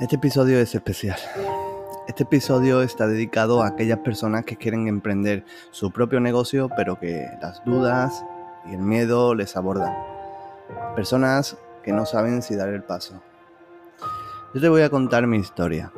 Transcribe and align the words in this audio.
Este 0.00 0.16
episodio 0.16 0.58
es 0.58 0.74
especial. 0.74 1.18
Este 2.08 2.22
episodio 2.22 2.80
está 2.80 3.06
dedicado 3.06 3.62
a 3.62 3.66
aquellas 3.66 3.98
personas 3.98 4.46
que 4.46 4.56
quieren 4.56 4.88
emprender 4.88 5.44
su 5.72 5.90
propio 5.90 6.20
negocio, 6.20 6.70
pero 6.74 6.98
que 6.98 7.28
las 7.42 7.62
dudas 7.66 8.24
y 8.64 8.72
el 8.72 8.80
miedo 8.80 9.34
les 9.34 9.58
abordan. 9.58 9.94
Personas 10.96 11.58
que 11.82 11.92
no 11.92 12.06
saben 12.06 12.40
si 12.40 12.56
dar 12.56 12.70
el 12.70 12.82
paso. 12.82 13.20
Yo 14.54 14.60
te 14.62 14.70
voy 14.70 14.80
a 14.80 14.88
contar 14.88 15.26
mi 15.26 15.36
historia, 15.36 15.92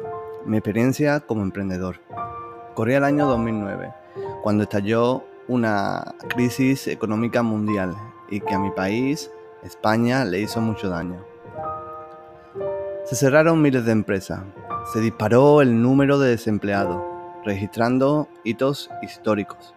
mi 0.47 0.57
experiencia 0.57 1.21
como 1.21 1.43
emprendedor. 1.43 2.01
Corría 2.75 2.99
el 2.99 3.05
año 3.05 3.29
2009, 3.29 3.95
cuando 4.43 4.65
estalló 4.65 5.23
una 5.47 6.17
crisis 6.29 6.89
económica 6.89 7.45
mundial 7.45 7.95
y 8.29 8.41
que 8.41 8.55
a 8.55 8.59
mi 8.59 8.73
país, 8.73 9.31
España, 9.63 10.25
le 10.25 10.41
hizo 10.41 10.61
mucho 10.61 10.89
daño. 10.89 11.32
Se 13.13 13.27
cerraron 13.27 13.61
miles 13.61 13.85
de 13.85 13.93
empresas. 13.93 14.41
Se 14.91 15.01
disparó 15.01 15.61
el 15.61 15.83
número 15.83 16.19
de 16.19 16.31
desempleados, 16.31 16.99
registrando 17.45 18.27
hitos 18.43 18.89
históricos. 19.03 19.75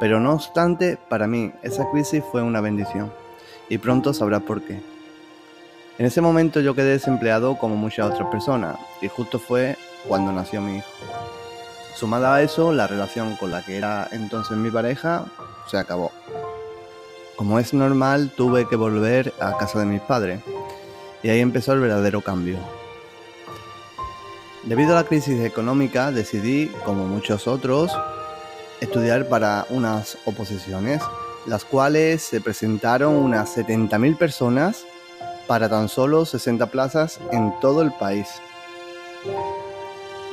Pero 0.00 0.18
no 0.18 0.32
obstante, 0.32 0.98
para 1.08 1.28
mí 1.28 1.52
esa 1.62 1.88
crisis 1.92 2.24
fue 2.32 2.42
una 2.42 2.60
bendición. 2.60 3.12
Y 3.68 3.78
pronto 3.78 4.12
sabrás 4.12 4.42
por 4.42 4.62
qué. 4.62 4.82
En 5.98 6.06
ese 6.06 6.20
momento 6.20 6.58
yo 6.58 6.74
quedé 6.74 6.90
desempleado 6.90 7.56
como 7.56 7.76
muchas 7.76 8.10
otras 8.10 8.30
personas. 8.30 8.76
Y 9.00 9.06
justo 9.06 9.38
fue 9.38 9.76
cuando 10.08 10.32
nació 10.32 10.60
mi 10.60 10.78
hijo. 10.78 10.88
Sumada 11.94 12.34
a 12.34 12.42
eso, 12.42 12.72
la 12.72 12.88
relación 12.88 13.36
con 13.36 13.52
la 13.52 13.64
que 13.64 13.76
era 13.76 14.08
entonces 14.10 14.56
mi 14.56 14.72
pareja 14.72 15.26
se 15.70 15.78
acabó. 15.78 16.10
Como 17.36 17.60
es 17.60 17.72
normal, 17.72 18.32
tuve 18.36 18.66
que 18.66 18.74
volver 18.74 19.32
a 19.38 19.56
casa 19.56 19.78
de 19.78 19.84
mis 19.84 20.00
padres 20.00 20.42
y 21.26 21.28
ahí 21.28 21.40
empezó 21.40 21.72
el 21.72 21.80
verdadero 21.80 22.20
cambio. 22.20 22.56
Debido 24.62 24.92
a 24.92 25.02
la 25.02 25.08
crisis 25.08 25.40
económica 25.40 26.12
decidí, 26.12 26.68
como 26.84 27.04
muchos 27.04 27.48
otros, 27.48 27.90
estudiar 28.80 29.28
para 29.28 29.66
unas 29.70 30.18
oposiciones, 30.24 31.02
las 31.44 31.64
cuales 31.64 32.22
se 32.22 32.40
presentaron 32.40 33.16
unas 33.16 33.56
70.000 33.56 34.16
personas 34.16 34.86
para 35.48 35.68
tan 35.68 35.88
solo 35.88 36.26
60 36.26 36.66
plazas 36.66 37.18
en 37.32 37.52
todo 37.58 37.82
el 37.82 37.90
país. 37.90 38.28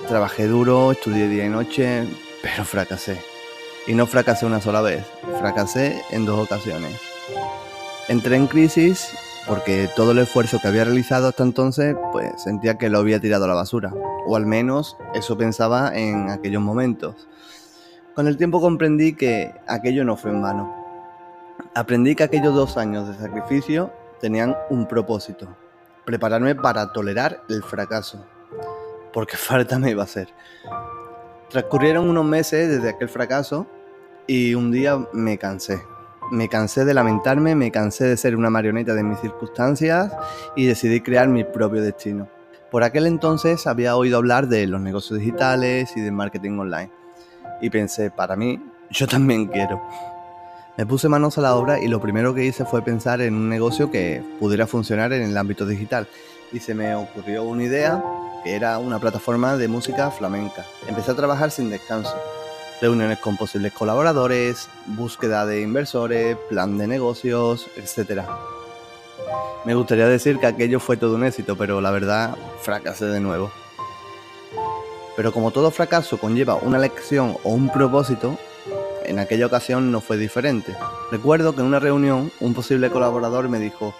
Trabajé 0.08 0.46
duro, 0.46 0.92
estudié 0.92 1.28
día 1.28 1.46
y 1.46 1.50
noche, 1.50 2.08
pero 2.44 2.66
fracasé. 2.66 3.20
Y 3.88 3.96
no 3.96 4.06
fracasé 4.06 4.46
una 4.46 4.62
sola 4.62 4.82
vez, 4.82 5.04
fracasé 5.40 6.04
en 6.12 6.28
dos 6.28 6.46
ocasiones. 6.46 7.02
Entré 8.10 8.36
en 8.36 8.46
crisis 8.46 9.10
porque 9.48 9.90
todo 9.96 10.12
el 10.12 10.20
esfuerzo 10.20 10.60
que 10.62 10.68
había 10.68 10.86
realizado 10.86 11.28
hasta 11.28 11.44
entonces, 11.44 11.96
pues 12.12 12.42
sentía 12.42 12.78
que 12.78 12.90
lo 12.90 13.00
había 13.00 13.20
tirado 13.20 13.46
a 13.46 13.48
la 13.48 13.54
basura, 13.54 13.94
o 14.26 14.36
al 14.36 14.46
menos 14.46 14.98
eso 15.14 15.38
pensaba 15.38 15.96
en 15.96 16.30
aquellos 16.30 16.62
momentos. 16.62 17.28
Con 18.16 18.28
el 18.28 18.38
tiempo 18.38 18.62
comprendí 18.62 19.14
que 19.14 19.54
aquello 19.68 20.06
no 20.06 20.16
fue 20.16 20.32
en 20.32 20.42
vano. 20.42 20.74
Aprendí 21.76 22.16
que 22.16 22.24
aquellos 22.24 22.54
dos 22.54 22.78
años 22.78 23.08
de 23.08 23.16
sacrificio 23.16 23.92
tenían 24.22 24.56
un 24.70 24.88
propósito, 24.88 25.48
prepararme 26.06 26.56
para 26.56 26.94
tolerar 26.94 27.42
el 27.50 27.64
fracaso, 27.64 28.26
porque 29.12 29.38
falta 29.38 29.78
me 29.80 29.92
iba 29.92 30.04
a 30.04 30.06
hacer. 30.06 30.30
Transcurrieron 31.50 32.10
unos 32.10 32.26
meses 32.26 32.70
desde 32.70 32.90
aquel 32.90 33.10
fracaso 33.10 33.68
y 34.26 34.56
un 34.56 34.72
día 34.72 34.98
me 35.12 35.38
cansé 35.38 35.84
me 36.34 36.50
cansé 36.50 36.84
de 36.84 36.96
lamentarme, 36.96 37.54
me 37.54 37.70
cansé 37.70 38.06
de 38.06 38.18
ser 38.18 38.36
una 38.36 38.50
marioneta 38.50 38.96
de 38.96 39.04
mis 39.04 39.20
circunstancias 39.20 40.12
y 40.56 40.66
decidí 40.66 41.00
crear 41.00 41.28
mi 41.28 41.44
propio 41.44 41.84
destino. 41.84 42.28
Por 42.72 42.84
aquel 42.84 43.06
entonces 43.06 43.68
había 43.68 43.96
oído 43.96 44.18
hablar 44.18 44.48
de 44.48 44.66
los 44.66 44.82
negocios 44.82 45.20
digitales 45.20 45.96
y 45.96 46.02
de 46.02 46.10
marketing 46.10 46.58
online. 46.58 46.90
Y 47.62 47.70
pensé, 47.70 48.10
para 48.10 48.36
mí, 48.36 48.60
yo 48.90 49.08
también 49.08 49.46
quiero. 49.46 49.80
Me 50.76 50.88
puse 50.88 51.08
manos 51.08 51.38
a 51.38 51.42
la 51.42 51.56
obra 51.56 51.80
y 51.80 51.88
lo 51.88 52.02
primero 52.02 52.34
que 52.34 52.44
hice 52.44 52.66
fue 52.66 52.82
pensar 52.82 53.22
en 53.22 53.36
un 53.36 53.48
negocio 53.48 53.92
que 53.92 54.24
pudiera 54.40 54.66
funcionar 54.66 55.14
en 55.14 55.22
el 55.22 55.38
ámbito 55.38 55.68
digital. 55.68 56.08
Y 56.52 56.60
se 56.60 56.74
me 56.74 56.96
ocurrió 56.96 57.44
una 57.44 57.64
idea 57.64 58.04
que 58.44 58.56
era 58.56 58.80
una 58.80 58.98
plataforma 58.98 59.56
de 59.56 59.68
música 59.68 60.10
flamenca. 60.10 60.66
Empecé 60.88 61.12
a 61.12 61.16
trabajar 61.16 61.52
sin 61.52 61.70
descanso 61.70 62.18
reuniones 62.84 63.20
con 63.20 63.38
posibles 63.38 63.72
colaboradores, 63.72 64.68
búsqueda 64.88 65.46
de 65.46 65.62
inversores, 65.62 66.36
plan 66.50 66.78
de 66.78 66.86
negocios, 66.86 67.70
etc. 67.78 68.24
Me 69.64 69.74
gustaría 69.74 70.06
decir 70.06 70.38
que 70.38 70.48
aquello 70.48 70.82
fue 70.82 70.98
todo 70.98 71.16
un 71.16 71.24
éxito, 71.24 71.56
pero 71.56 71.80
la 71.80 71.92
verdad 71.92 72.36
fracasé 72.62 73.06
de 73.06 73.22
nuevo. 73.22 73.54
Pero 75.16 75.32
como 75.32 75.52
todo 75.52 75.72
fracaso 75.72 76.18
conlleva 76.18 76.56
una 76.56 76.78
lección 76.78 77.38
o 77.46 77.52
un 77.52 77.72
propósito, 77.72 78.38
en 79.06 79.18
aquella 79.18 79.46
ocasión 79.46 79.90
no 79.90 80.02
fue 80.02 80.18
diferente. 80.18 80.76
Recuerdo 81.10 81.56
que 81.56 81.62
en 81.62 81.68
una 81.68 81.80
reunión 81.80 82.34
un 82.42 82.54
posible 82.54 82.90
colaborador 82.90 83.48
me 83.48 83.60
dijo, 83.60 83.96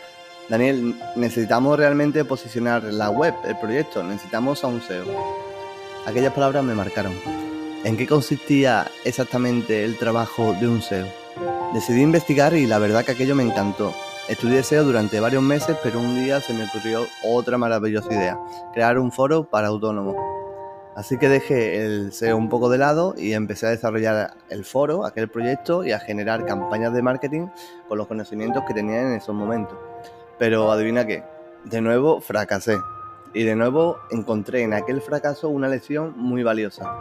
Daniel, 0.50 1.00
necesitamos 1.16 1.80
realmente 1.80 2.26
posicionar 2.26 2.84
la 2.84 3.10
web, 3.10 3.34
el 3.46 3.58
proyecto, 3.60 4.04
necesitamos 4.04 4.62
a 4.66 4.68
un 4.68 4.82
SEO. 4.82 5.06
Aquellas 6.06 6.34
palabras 6.34 6.66
me 6.66 6.76
marcaron. 6.76 7.53
¿En 7.84 7.98
qué 7.98 8.08
consistía 8.08 8.88
exactamente 9.04 9.84
el 9.84 9.98
trabajo 9.98 10.54
de 10.54 10.70
un 10.70 10.82
SEO? 10.82 11.06
Decidí 11.74 12.02
investigar 12.02 12.54
y 12.54 12.66
la 12.66 12.80
verdad 12.80 13.04
que 13.04 13.12
aquello 13.12 13.36
me 13.36 13.44
encantó. 13.44 13.94
Estudié 14.30 14.64
SEO 14.64 14.86
durante 14.86 15.20
varios 15.20 15.44
meses, 15.44 15.76
pero 15.84 16.00
un 16.00 16.16
día 16.16 16.40
se 16.40 16.54
me 16.54 16.64
ocurrió 16.64 17.06
otra 17.26 17.58
maravillosa 17.58 18.14
idea, 18.14 18.40
crear 18.74 18.98
un 18.98 19.12
foro 19.12 19.44
para 19.44 19.68
autónomos. 19.68 20.16
Así 20.96 21.18
que 21.18 21.28
dejé 21.28 21.84
el 21.84 22.14
SEO 22.14 22.38
un 22.38 22.48
poco 22.48 22.70
de 22.70 22.78
lado 22.78 23.16
y 23.18 23.34
empecé 23.34 23.68
a 23.68 23.72
desarrollar 23.72 24.34
el 24.50 24.64
foro, 24.64 25.06
aquel 25.06 25.28
proyecto, 25.28 25.84
y 25.84 25.92
a 25.92 26.00
generar 26.00 26.46
campañas 26.46 26.94
de 26.94 27.02
marketing 27.02 27.48
con 27.90 27.98
los 27.98 28.08
conocimientos 28.08 28.64
que 28.66 28.74
tenía 28.74 29.02
en 29.02 29.16
esos 29.16 29.36
momentos. 29.36 29.78
Pero 30.40 30.72
adivina 30.72 31.06
qué, 31.06 31.26
de 31.66 31.82
nuevo 31.82 32.22
fracasé. 32.22 32.78
Y 33.34 33.44
de 33.44 33.58
nuevo 33.58 33.98
encontré 34.10 34.62
en 34.62 34.74
aquel 34.74 35.02
fracaso 35.02 35.50
una 35.50 35.68
lección 35.68 36.14
muy 36.16 36.44
valiosa. 36.44 36.96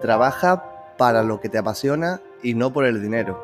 Trabaja 0.00 0.64
para 0.96 1.22
lo 1.22 1.40
que 1.40 1.48
te 1.48 1.58
apasiona 1.58 2.20
y 2.42 2.54
no 2.54 2.72
por 2.72 2.84
el 2.84 3.02
dinero. 3.02 3.42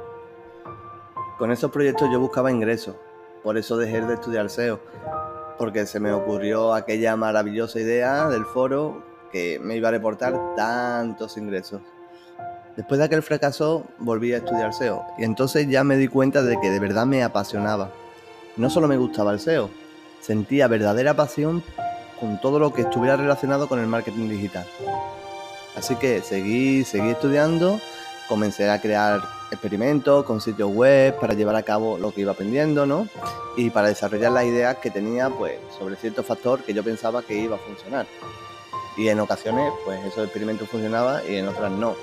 Con 1.38 1.50
esos 1.50 1.70
proyectos 1.70 2.08
yo 2.12 2.20
buscaba 2.20 2.50
ingresos, 2.52 2.94
por 3.42 3.58
eso 3.58 3.76
dejé 3.76 4.00
de 4.00 4.14
estudiar 4.14 4.48
SEO, 4.48 4.78
porque 5.58 5.84
se 5.86 5.98
me 5.98 6.12
ocurrió 6.12 6.74
aquella 6.74 7.16
maravillosa 7.16 7.80
idea 7.80 8.28
del 8.28 8.44
foro 8.44 9.02
que 9.32 9.58
me 9.58 9.76
iba 9.76 9.88
a 9.88 9.92
reportar 9.92 10.32
tantos 10.56 11.36
ingresos. 11.36 11.82
Después 12.76 12.98
de 12.98 13.04
aquel 13.04 13.22
fracaso 13.22 13.84
volví 13.98 14.32
a 14.32 14.38
estudiar 14.38 14.72
SEO 14.72 15.04
y 15.18 15.24
entonces 15.24 15.68
ya 15.68 15.84
me 15.84 15.96
di 15.96 16.08
cuenta 16.08 16.42
de 16.42 16.60
que 16.60 16.70
de 16.70 16.80
verdad 16.80 17.06
me 17.06 17.22
apasionaba. 17.22 17.90
No 18.56 18.70
solo 18.70 18.86
me 18.86 18.96
gustaba 18.96 19.32
el 19.32 19.40
SEO, 19.40 19.70
sentía 20.20 20.68
verdadera 20.68 21.14
pasión 21.14 21.62
con 22.20 22.40
todo 22.40 22.58
lo 22.58 22.72
que 22.72 22.82
estuviera 22.82 23.16
relacionado 23.16 23.68
con 23.68 23.80
el 23.80 23.86
marketing 23.86 24.28
digital. 24.28 24.66
Así 25.76 25.96
que 25.96 26.22
seguí, 26.22 26.84
seguí 26.84 27.10
estudiando, 27.10 27.80
comencé 28.28 28.70
a 28.70 28.80
crear 28.80 29.22
experimentos 29.50 30.24
con 30.24 30.40
sitios 30.40 30.70
web 30.72 31.18
para 31.18 31.34
llevar 31.34 31.56
a 31.56 31.62
cabo 31.62 31.98
lo 31.98 32.12
que 32.12 32.22
iba 32.22 32.32
aprendiendo, 32.32 32.86
¿no? 32.86 33.08
Y 33.56 33.70
para 33.70 33.88
desarrollar 33.88 34.32
las 34.32 34.44
ideas 34.44 34.76
que 34.78 34.90
tenía, 34.90 35.30
pues, 35.30 35.58
sobre 35.78 35.96
cierto 35.96 36.22
factor 36.22 36.62
que 36.62 36.74
yo 36.74 36.82
pensaba 36.82 37.22
que 37.22 37.36
iba 37.36 37.56
a 37.56 37.58
funcionar. 37.58 38.06
Y 38.96 39.08
en 39.08 39.20
ocasiones, 39.20 39.72
pues, 39.84 40.04
esos 40.04 40.24
experimentos 40.24 40.68
funcionaban 40.68 41.22
y 41.28 41.36
en 41.36 41.48
otras 41.48 41.70
no. 41.70 41.94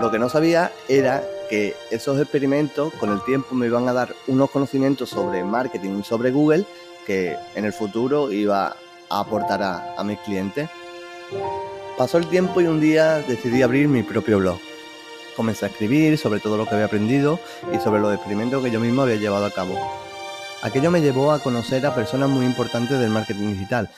Lo 0.00 0.10
que 0.10 0.18
no 0.18 0.28
sabía 0.28 0.72
era 0.88 1.22
que 1.48 1.76
esos 1.90 2.20
experimentos 2.20 2.92
con 2.94 3.12
el 3.12 3.22
tiempo 3.24 3.54
me 3.54 3.66
iban 3.66 3.88
a 3.88 3.92
dar 3.92 4.14
unos 4.26 4.50
conocimientos 4.50 5.10
sobre 5.10 5.44
marketing 5.44 6.00
y 6.00 6.04
sobre 6.04 6.32
Google 6.32 6.64
que 7.06 7.36
en 7.54 7.64
el 7.64 7.72
futuro 7.72 8.32
iba 8.32 8.76
a 9.08 9.20
aportar 9.20 9.62
a, 9.62 9.94
a 9.96 10.02
mis 10.02 10.18
clientes. 10.20 10.68
Pasó 11.96 12.18
el 12.18 12.26
tiempo 12.26 12.60
y 12.60 12.66
un 12.66 12.78
día 12.78 13.22
decidí 13.22 13.62
abrir 13.62 13.88
mi 13.88 14.02
propio 14.02 14.38
blog. 14.38 14.58
Comencé 15.34 15.64
a 15.64 15.68
escribir 15.68 16.18
sobre 16.18 16.40
todo 16.40 16.58
lo 16.58 16.66
que 16.66 16.74
había 16.74 16.84
aprendido 16.84 17.40
y 17.72 17.78
sobre 17.78 18.02
los 18.02 18.14
experimentos 18.14 18.62
que 18.62 18.70
yo 18.70 18.80
mismo 18.80 19.00
había 19.00 19.16
llevado 19.16 19.46
a 19.46 19.50
cabo. 19.50 19.78
Aquello 20.62 20.90
me 20.90 21.00
llevó 21.00 21.32
a 21.32 21.38
conocer 21.38 21.86
a 21.86 21.94
personas 21.94 22.28
muy 22.28 22.44
importantes 22.44 22.98
del 22.98 23.08
marketing 23.08 23.52
digital, 23.52 23.88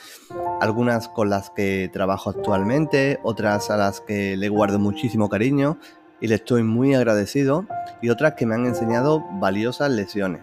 algunas 0.61 1.09
con 1.09 1.29
las 1.29 1.49
que 1.49 1.89
trabajo 1.91 2.29
actualmente, 2.29 3.19
otras 3.21 3.69
a 3.69 3.75
las 3.75 3.99
que 3.99 4.37
le 4.37 4.47
guardo 4.47 4.79
muchísimo 4.79 5.27
cariño 5.27 5.77
y 6.21 6.27
le 6.27 6.35
estoy 6.35 6.63
muy 6.63 6.95
agradecido, 6.95 7.65
y 8.01 8.09
otras 8.09 8.35
que 8.35 8.45
me 8.45 8.55
han 8.55 8.65
enseñado 8.65 9.25
valiosas 9.39 9.91
lecciones. 9.91 10.41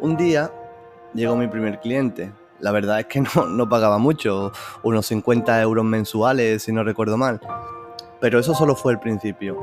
Un 0.00 0.16
día 0.16 0.50
llegó 1.12 1.36
mi 1.36 1.46
primer 1.46 1.78
cliente, 1.78 2.32
la 2.60 2.72
verdad 2.72 3.00
es 3.00 3.06
que 3.06 3.20
no, 3.48 3.68
pagaba 3.68 3.98
mucho, 3.98 4.52
unos 4.82 5.06
50 5.06 5.60
euros 5.62 5.84
mensuales, 5.84 6.62
si 6.62 6.72
no 6.72 6.84
recuerdo 6.84 7.16
mal. 7.16 7.40
Pero 8.20 8.38
eso 8.38 8.54
solo 8.54 8.74
fue 8.74 8.92
el 8.92 8.98
principio. 8.98 9.58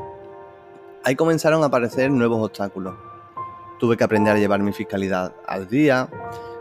Ahí 1.03 1.15
comenzaron 1.15 1.63
a 1.63 1.67
aparecer 1.67 2.11
nuevos 2.11 2.45
obstáculos. 2.45 2.95
Tuve 3.79 3.97
que 3.97 4.03
aprender 4.03 4.35
a 4.35 4.39
llevar 4.39 4.59
mi 4.59 4.71
fiscalidad 4.71 5.33
al 5.47 5.67
día, 5.67 6.07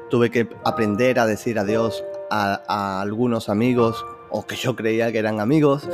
tuve 0.08 0.30
que 0.30 0.48
aprender 0.64 1.18
a 1.18 1.26
decir 1.26 1.58
adiós 1.58 2.02
a, 2.30 2.62
a 2.66 3.02
algunos 3.02 3.50
amigos, 3.50 4.04
o 4.30 4.46
que 4.46 4.56
yo 4.56 4.74
creía 4.74 5.12
que 5.12 5.18
eran 5.18 5.40
amigos. 5.40 5.86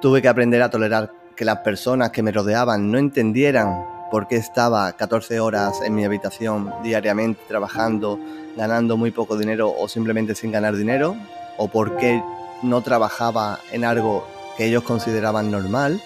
Tuve 0.00 0.22
que 0.22 0.28
aprender 0.28 0.62
a 0.62 0.70
tolerar 0.70 1.12
que 1.36 1.44
las 1.44 1.58
personas 1.58 2.10
que 2.10 2.22
me 2.22 2.32
rodeaban 2.32 2.90
no 2.90 2.98
entendieran 2.98 3.91
por 4.12 4.28
qué 4.28 4.36
estaba 4.36 4.92
14 4.92 5.40
horas 5.40 5.80
en 5.82 5.94
mi 5.94 6.04
habitación 6.04 6.70
diariamente 6.82 7.40
trabajando, 7.48 8.20
ganando 8.58 8.98
muy 8.98 9.10
poco 9.10 9.38
dinero 9.38 9.74
o 9.74 9.88
simplemente 9.88 10.34
sin 10.34 10.52
ganar 10.52 10.76
dinero, 10.76 11.16
o 11.56 11.68
por 11.68 11.96
qué 11.96 12.22
no 12.62 12.82
trabajaba 12.82 13.58
en 13.72 13.86
algo 13.86 14.28
que 14.58 14.66
ellos 14.66 14.82
consideraban 14.82 15.50
normal. 15.50 16.02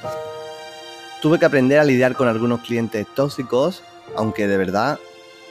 Tuve 1.21 1.41
que 1.41 1.47
aprender 1.47 1.81
a 1.81 1.85
lidiar 1.85 2.15
con 2.15 2.29
algunos 2.29 2.61
clientes 2.61 3.05
tóxicos, 3.13 3.83
aunque 4.15 4.47
de 4.47 4.57
verdad 4.57 5.01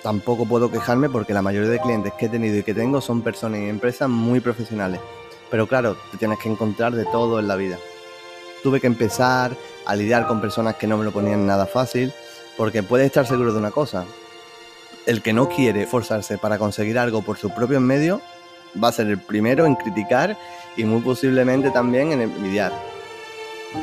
tampoco 0.02 0.46
puedo 0.46 0.72
quejarme 0.72 1.10
porque 1.10 1.34
la 1.34 1.42
mayoría 1.42 1.70
de 1.70 1.82
clientes 1.82 2.14
que 2.14 2.28
he 2.28 2.30
tenido 2.30 2.58
y 2.58 2.64
que 2.64 2.74
tengo 2.74 3.02
son 3.02 3.22
personas 3.22 3.60
y 3.60 3.68
empresas 3.68 4.08
muy 4.08 4.40
profesionales. 4.40 5.02
Pero 5.52 5.68
claro, 5.68 5.98
te 6.10 6.18
tienes 6.18 6.40
que 6.40 6.48
encontrar 6.48 6.94
de 6.96 7.04
todo 7.04 7.38
en 7.38 7.50
la 7.50 7.58
vida. 7.58 7.78
Tuve 8.64 8.80
que 8.80 8.88
empezar 8.88 9.52
a 9.86 9.94
lidiar 9.94 10.26
con 10.26 10.40
personas 10.40 10.76
que 10.76 10.88
no 10.88 10.98
me 10.98 11.04
lo 11.04 11.12
ponían 11.12 11.46
nada 11.46 11.66
fácil, 11.66 12.14
porque 12.58 12.84
puedes 12.84 13.06
estar 13.06 13.26
seguro 13.26 13.54
de 13.54 13.60
una 13.60 13.72
cosa. 13.72 14.06
El 15.06 15.22
que 15.22 15.34
no 15.34 15.50
quiere 15.50 15.86
forzarse 15.86 16.38
para 16.38 16.58
conseguir 16.58 16.98
algo 16.98 17.22
por 17.22 17.38
sus 17.38 17.52
propios 17.52 17.82
medios 17.82 18.22
va 18.82 18.90
a 18.90 18.94
ser 18.94 19.08
el 19.08 19.20
primero 19.20 19.66
en 19.66 19.76
criticar 19.76 20.38
y 20.76 20.84
muy 20.84 21.02
posiblemente 21.02 21.72
también 21.72 22.12
en 22.12 22.22
envidiar. 22.22 22.72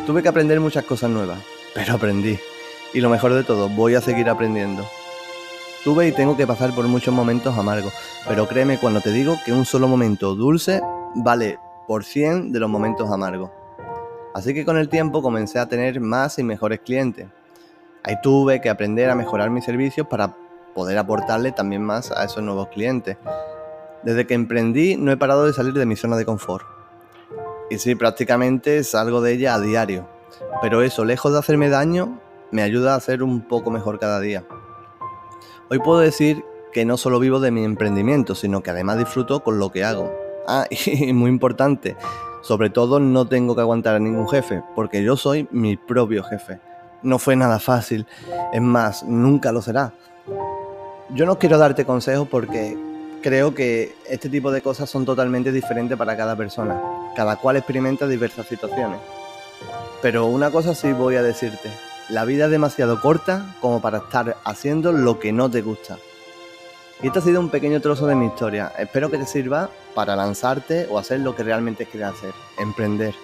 Tuve 0.06 0.22
que 0.22 0.28
aprender 0.28 0.58
muchas 0.60 0.84
cosas 0.84 1.10
nuevas, 1.10 1.38
pero 1.74 1.94
aprendí. 1.94 2.38
Y 2.92 3.00
lo 3.00 3.08
mejor 3.08 3.32
de 3.34 3.44
todo, 3.44 3.68
voy 3.68 3.94
a 3.94 4.00
seguir 4.00 4.28
aprendiendo. 4.28 4.86
Tuve 5.84 6.08
y 6.08 6.12
tengo 6.12 6.36
que 6.36 6.46
pasar 6.46 6.74
por 6.74 6.86
muchos 6.86 7.12
momentos 7.12 7.56
amargos, 7.56 7.92
pero 8.28 8.46
créeme 8.46 8.78
cuando 8.78 9.00
te 9.00 9.10
digo 9.10 9.36
que 9.44 9.52
un 9.52 9.64
solo 9.64 9.88
momento 9.88 10.34
dulce 10.34 10.80
vale 11.14 11.58
por 11.86 12.04
100 12.04 12.52
de 12.52 12.60
los 12.60 12.70
momentos 12.70 13.10
amargos. 13.10 13.50
Así 14.34 14.54
que 14.54 14.64
con 14.64 14.78
el 14.78 14.88
tiempo 14.88 15.22
comencé 15.22 15.58
a 15.58 15.68
tener 15.68 16.00
más 16.00 16.38
y 16.38 16.42
mejores 16.42 16.80
clientes. 16.80 17.26
Ahí 18.04 18.16
tuve 18.22 18.60
que 18.60 18.68
aprender 18.68 19.10
a 19.10 19.14
mejorar 19.14 19.50
mis 19.50 19.64
servicios 19.64 20.06
para 20.08 20.34
poder 20.74 20.98
aportarle 20.98 21.52
también 21.52 21.82
más 21.82 22.10
a 22.10 22.24
esos 22.24 22.42
nuevos 22.42 22.68
clientes. 22.68 23.16
Desde 24.02 24.26
que 24.26 24.34
emprendí 24.34 24.96
no 24.96 25.12
he 25.12 25.16
parado 25.16 25.44
de 25.44 25.52
salir 25.52 25.74
de 25.74 25.86
mi 25.86 25.94
zona 25.94 26.16
de 26.16 26.24
confort. 26.24 26.66
Y 27.70 27.78
sí, 27.78 27.94
prácticamente 27.94 28.82
salgo 28.82 29.20
de 29.20 29.32
ella 29.32 29.54
a 29.54 29.60
diario. 29.60 30.08
Pero 30.60 30.82
eso, 30.82 31.04
lejos 31.04 31.32
de 31.32 31.38
hacerme 31.38 31.68
daño, 31.68 32.18
me 32.50 32.62
ayuda 32.62 32.94
a 32.94 33.00
ser 33.00 33.22
un 33.22 33.42
poco 33.42 33.70
mejor 33.70 33.98
cada 33.98 34.20
día. 34.20 34.44
Hoy 35.70 35.78
puedo 35.78 36.00
decir 36.00 36.44
que 36.72 36.84
no 36.84 36.96
solo 36.96 37.20
vivo 37.20 37.38
de 37.38 37.50
mi 37.50 37.64
emprendimiento, 37.64 38.34
sino 38.34 38.62
que 38.62 38.70
además 38.70 38.98
disfruto 38.98 39.44
con 39.44 39.58
lo 39.58 39.70
que 39.70 39.84
hago. 39.84 40.12
Ah, 40.48 40.66
y 40.70 41.12
muy 41.12 41.30
importante, 41.30 41.96
sobre 42.40 42.70
todo 42.70 42.98
no 42.98 43.26
tengo 43.28 43.54
que 43.54 43.60
aguantar 43.60 43.94
a 43.94 44.00
ningún 44.00 44.28
jefe, 44.28 44.62
porque 44.74 45.04
yo 45.04 45.16
soy 45.16 45.48
mi 45.52 45.76
propio 45.76 46.24
jefe. 46.24 46.58
No 47.02 47.18
fue 47.18 47.36
nada 47.36 47.58
fácil, 47.58 48.06
es 48.52 48.60
más, 48.62 49.02
nunca 49.02 49.52
lo 49.52 49.62
será. 49.62 49.92
Yo 51.10 51.26
no 51.26 51.38
quiero 51.38 51.58
darte 51.58 51.84
consejos 51.84 52.28
porque 52.28 52.78
creo 53.22 53.54
que 53.54 53.94
este 54.08 54.28
tipo 54.28 54.50
de 54.50 54.62
cosas 54.62 54.88
son 54.88 55.04
totalmente 55.04 55.52
diferentes 55.52 55.96
para 55.98 56.16
cada 56.16 56.36
persona. 56.36 56.80
Cada 57.16 57.36
cual 57.36 57.56
experimenta 57.56 58.06
diversas 58.06 58.46
situaciones. 58.46 58.98
Pero 60.00 60.26
una 60.26 60.50
cosa 60.50 60.74
sí 60.74 60.92
voy 60.92 61.16
a 61.16 61.22
decirte, 61.22 61.70
la 62.08 62.24
vida 62.24 62.46
es 62.46 62.50
demasiado 62.50 63.00
corta 63.00 63.54
como 63.60 63.80
para 63.80 63.98
estar 63.98 64.36
haciendo 64.44 64.92
lo 64.92 65.18
que 65.18 65.32
no 65.32 65.50
te 65.50 65.62
gusta. 65.62 65.98
Y 67.02 67.08
este 67.08 67.18
ha 67.18 67.22
sido 67.22 67.40
un 67.40 67.50
pequeño 67.50 67.80
trozo 67.80 68.06
de 68.06 68.14
mi 68.14 68.26
historia. 68.26 68.72
Espero 68.78 69.10
que 69.10 69.18
te 69.18 69.26
sirva 69.26 69.70
para 69.94 70.14
lanzarte 70.14 70.86
o 70.88 70.98
hacer 70.98 71.20
lo 71.20 71.34
que 71.34 71.42
realmente 71.42 71.86
quieras 71.86 72.14
hacer, 72.14 72.32
emprender. 72.58 73.14